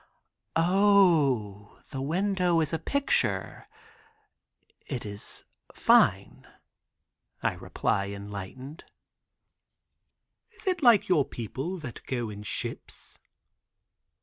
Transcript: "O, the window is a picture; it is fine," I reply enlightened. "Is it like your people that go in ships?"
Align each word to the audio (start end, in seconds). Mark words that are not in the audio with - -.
"O, 0.55 1.79
the 1.91 2.01
window 2.01 2.59
is 2.59 2.73
a 2.73 2.79
picture; 2.79 3.67
it 4.87 5.05
is 5.05 5.43
fine," 5.75 6.47
I 7.43 7.53
reply 7.53 8.07
enlightened. 8.07 8.83
"Is 10.55 10.65
it 10.65 10.81
like 10.81 11.07
your 11.07 11.23
people 11.23 11.77
that 11.77 12.03
go 12.07 12.31
in 12.31 12.41
ships?" 12.41 13.19